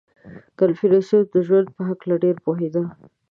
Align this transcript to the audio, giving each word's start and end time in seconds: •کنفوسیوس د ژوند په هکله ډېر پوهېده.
•کنفوسیوس 0.59 1.09
د 1.33 1.37
ژوند 1.47 1.67
په 1.75 1.81
هکله 1.89 2.15
ډېر 2.23 2.35
پوهېده. 2.45 2.83